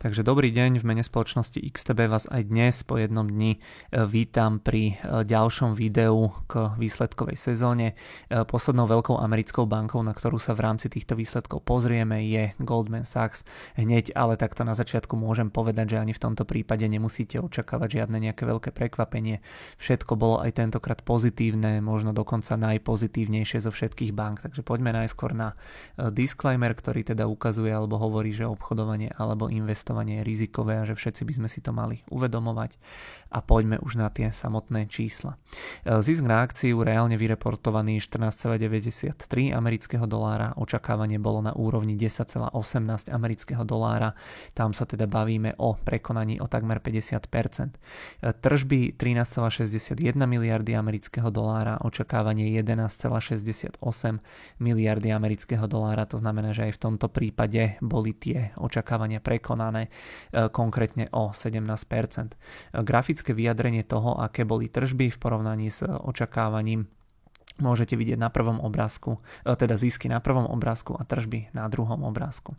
[0.00, 4.56] Takže dobrý deň, v mene spoločnosti XTB vás aj dnes po jednom dni e, vítam
[4.56, 7.92] pri e, ďalšom videu k výsledkovej sezóne.
[8.32, 13.04] E, poslednou veľkou americkou bankou, na ktorú sa v rámci týchto výsledkov pozrieme, je Goldman
[13.04, 13.44] Sachs.
[13.76, 18.24] Hneď ale takto na začiatku môžem povedať, že ani v tomto prípade nemusíte očakávať žiadne
[18.24, 19.44] nejaké veľké prekvapenie.
[19.76, 24.48] Všetko bolo aj tentokrát pozitívne, možno dokonca najpozitívnejšie zo všetkých bank.
[24.48, 25.60] Takže poďme najskôr na
[26.08, 30.94] disclaimer, ktorý teda ukazuje alebo hovorí, že obchodovanie alebo investovanie investovanie je rizikové a že
[30.94, 32.78] všetci by sme si to mali uvedomovať.
[33.34, 35.34] A poďme už na tie samotné čísla.
[35.82, 42.54] E, zisk na akciu reálne vyreportovaný 14,93 amerického dolára, očakávanie bolo na úrovni 10,18
[43.10, 44.14] amerického dolára,
[44.54, 47.74] tam sa teda bavíme o prekonaní o takmer 50%.
[48.22, 53.82] E, tržby 13,61 miliardy amerického dolára, očakávanie 11,68
[54.62, 60.52] miliardy amerického dolára, to znamená, že aj v tomto prípade boli tie očakávania prekonané zvýšené
[60.52, 62.36] konkrétne o 17%.
[62.84, 66.86] Grafické vyjadrenie toho, aké boli tržby v porovnaní s očakávaním
[67.60, 72.00] môžete vidieť na prvom obrázku, e, teda zisky na prvom obrázku a tržby na druhom
[72.08, 72.56] obrázku.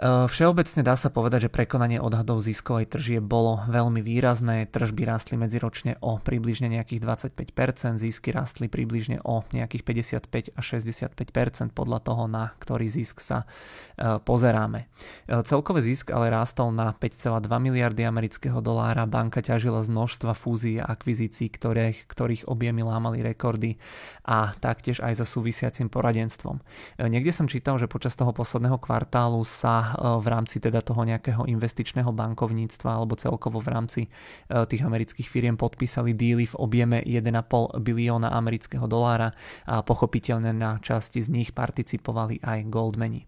[0.00, 4.64] Eh, všeobecne dá sa povedať, že prekonanie odhadov ziskov aj tržie bolo veľmi výrazné.
[4.72, 9.84] Tržby rástli medziročne o približne nejakých 25%, zisky rástli približne o nejakých
[10.24, 14.88] 55 až 65% podľa toho, na ktorý zisk sa eh, pozeráme.
[15.28, 19.04] Eh, celkový zisk ale rástol na 5,2 miliardy amerického dolára.
[19.04, 23.76] Banka ťažila z množstva fúzií a akvizícií, ktorých, ktorých objemy lámali rekordy
[24.24, 26.56] a taktiež aj so súvisiacim poradenstvom.
[26.96, 32.12] Niekde som čítal, že počas toho posledného kvartálu sa v rámci teda toho nejakého investičného
[32.12, 34.00] bankovníctva alebo celkovo v rámci
[34.46, 39.32] tých amerických firiem podpísali díly v objeme 1,5 bilióna amerického dolára
[39.66, 43.26] a pochopiteľne na časti z nich participovali aj Goldmani.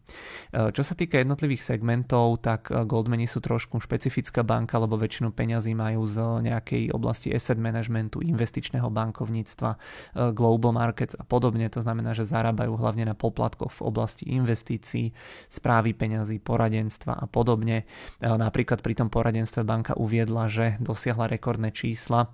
[0.52, 6.04] Čo sa týka jednotlivých segmentov, tak Goldmani sú trošku špecifická banka, lebo väčšinu peňazí majú
[6.04, 6.18] z
[6.48, 9.70] nejakej oblasti asset managementu, investičného bankovníctva,
[10.36, 11.66] global markets a podobne.
[11.72, 15.12] To znamená, že zarábajú hlavne na poplatkoch v oblasti investícií,
[15.48, 17.88] správy peňazí, poradenstva a podobne.
[18.20, 22.28] E, napríklad pri tom poradenstve banka uviedla, že dosiahla rekordné čísla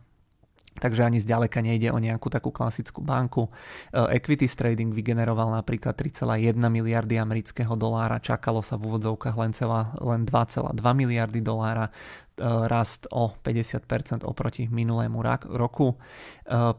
[0.78, 3.50] Takže ani zďaleka nejde o nejakú takú klasickú banku.
[3.90, 9.52] E, Equities trading vygeneroval napríklad 3,1 miliardy amerického dolára, čakalo sa v úvodzovkách len,
[9.98, 11.90] len 2,2 miliardy dolára.
[12.38, 15.18] E, rast o 50% oproti minulému
[15.50, 15.88] roku.
[15.90, 15.96] E,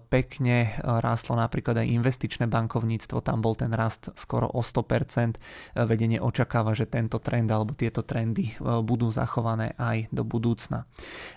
[0.08, 5.36] pekne e, rástlo napríklad aj investičné bankovníctvo, tam bol ten rast skoro o 100%.
[5.76, 10.86] Vedenie očakáva, že tento trend alebo tieto trendy budú zachované aj do budúcna.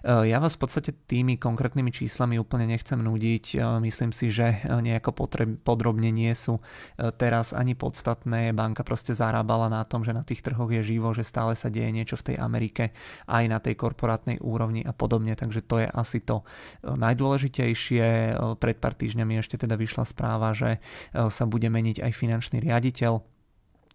[0.02, 3.60] Ja vás v podstate tými konkrétnymi číslami úplne nechcem nudiť.
[3.82, 5.28] Myslím si, že nejako
[5.62, 6.62] podrobne nie sú
[7.18, 8.54] teraz ani podstatné.
[8.56, 11.90] Banka proste zarábala na tom, že na tých trhoch je živo, že stále sa deje
[11.92, 12.92] niečo v tej Amerike
[13.28, 16.44] aj na tej korporácii korporátnej úrovni a podobne, takže to je asi to
[16.84, 18.04] e, najdôležitejšie.
[18.04, 20.78] E, pred pár týždňami ešte teda vyšla správa, že e,
[21.32, 23.24] sa bude meniť aj finančný riaditeľ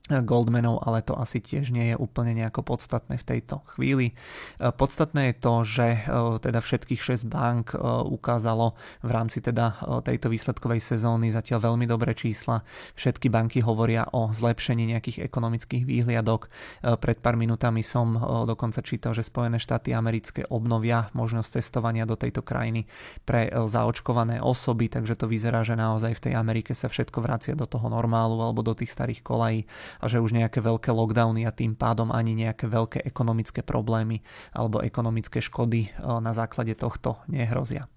[0.07, 4.15] Goldmanov, ale to asi tiež nie je úplne nejako podstatné v tejto chvíli.
[4.15, 6.01] E, podstatné je to, že e,
[6.39, 12.15] teda všetkých 6 bank e, ukázalo v rámci teda tejto výsledkovej sezóny zatiaľ veľmi dobré
[12.15, 12.63] čísla.
[12.95, 16.47] Všetky banky hovoria o zlepšení nejakých ekonomických výhliadok.
[16.83, 18.15] Pred pár minútami som
[18.47, 22.87] dokonca čítal, že Spojené štáty americké obnovia možnosť cestovania do tejto krajiny
[23.27, 27.67] pre zaočkované osoby, takže to vyzerá, že naozaj v tej Amerike sa všetko vracia do
[27.67, 29.59] toho normálu alebo do tých starých kolají
[30.01, 34.21] a že už nejaké veľké lockdowny a tým pádom ani nejaké veľké ekonomické problémy
[34.53, 37.89] alebo ekonomické škody e, na základe tohto nehrozia.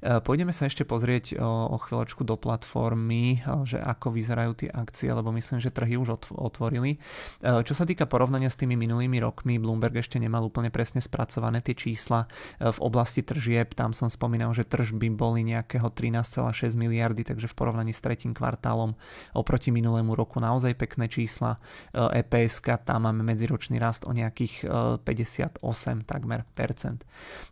[0.00, 5.12] E, pôjdeme sa ešte pozrieť e, o chvíľočku do platformy, že ako vyzerajú tie akcie,
[5.12, 6.98] lebo myslím, že trhy už otvorili.
[7.42, 11.76] Čo sa týka porovnania s tými minulými rokmi, Bloomberg ešte nemal úplne presne spracované tie
[11.76, 12.26] čísla
[12.58, 13.74] v oblasti tržieb.
[13.76, 18.94] Tam som spomínal, že tržby boli nejakého 13,6 miliardy, takže v porovnaní s tretím kvartálom
[19.36, 21.58] oproti minulému roku naozaj pekné čísla čísla
[21.92, 24.66] EPS, e tam máme medziročný rast o nejakých
[25.02, 27.02] 58 e, takmer percent.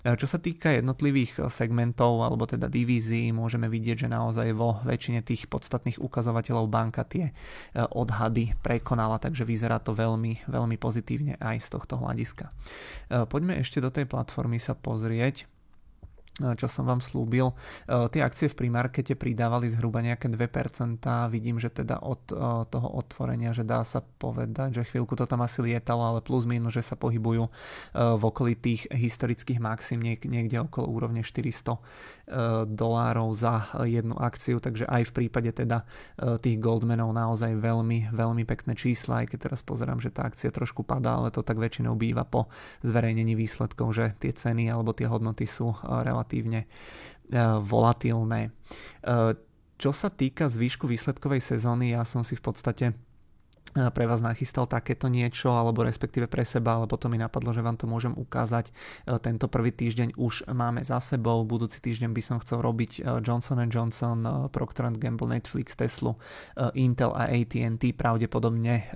[0.06, 5.26] E, čo sa týka jednotlivých segmentov alebo teda divízií, môžeme vidieť, že naozaj vo väčšine
[5.26, 7.34] tých podstatných ukazovateľov banka tie
[7.74, 12.50] odhady prekonala, takže vyzerá to veľmi, veľmi pozitívne aj z tohto hľadiska.
[13.26, 15.59] Poďme ešte do tej platformy sa pozrieť
[16.56, 17.52] čo som vám slúbil.
[17.86, 21.04] Tie akcie v primarkete pridávali zhruba nejaké 2%.
[21.30, 22.22] Vidím, že teda od
[22.68, 26.74] toho otvorenia, že dá sa povedať, že chvíľku to tam asi lietalo, ale plus minus,
[26.74, 27.44] že sa pohybujú
[27.94, 31.76] v okolí tých historických maxim niekde okolo úrovne 400
[32.70, 35.82] dolárov za jednu akciu, takže aj v prípade teda
[36.38, 40.86] tých Goldmanov naozaj veľmi, veľmi pekné čísla, aj keď teraz pozerám, že tá akcia trošku
[40.86, 42.46] padá, ale to tak väčšinou býva po
[42.86, 48.40] zverejnení výsledkov, že tie ceny alebo tie hodnoty sú relatívne relatívne eh, volatilné.
[48.46, 49.32] Eh,
[49.80, 52.86] čo sa týka zvýšku výsledkovej sezóny, ja som si v podstate
[53.70, 57.78] pre vás nachystal takéto niečo, alebo respektíve pre seba, ale potom mi napadlo, že vám
[57.78, 58.70] to môžem ukázať.
[58.70, 58.72] E,
[59.22, 63.62] tento prvý týždeň už máme za sebou, budúci týždeň by som chcel robiť e, Johnson
[63.70, 66.18] Johnson, e, Procter Gamble, Netflix, Tesla,
[66.74, 68.90] Intel a AT&T, pravdepodobne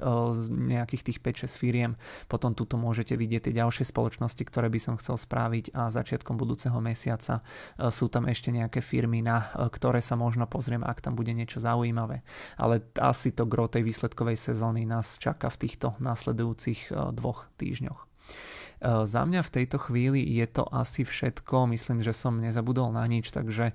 [0.48, 1.92] nejakých tých 5-6 firiem.
[2.26, 6.74] Potom tuto môžete vidieť tie ďalšie spoločnosti, ktoré by som chcel spraviť a začiatkom budúceho
[6.80, 7.44] mesiaca
[7.92, 12.24] sú tam ešte nejaké firmy, na ktoré sa možno pozriem, ak tam bude niečo zaujímavé.
[12.56, 17.50] Ale asi to gro tej výsledkovej sezóny sezóny nás čaká v týchto následujúcich eh, dvoch
[17.58, 17.98] týždňoch.
[17.98, 21.66] Eh, za mňa v tejto chvíli je to asi všetko.
[21.74, 23.74] Myslím, že som nezabudol na nič, takže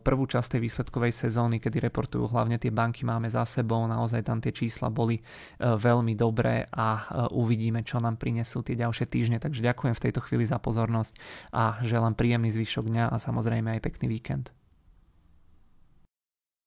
[0.00, 3.84] prvú časť tej výsledkovej sezóny, kedy reportujú hlavne tie banky, máme za sebou.
[3.84, 5.20] Naozaj tam tie čísla boli
[5.60, 7.04] veľmi dobré a
[7.36, 9.36] uvidíme, čo nám prinesú tie ďalšie týždne.
[9.36, 11.20] Takže ďakujem v tejto chvíli za pozornosť
[11.52, 14.57] a želám príjemný zvyšok dňa a samozrejme aj pekný víkend.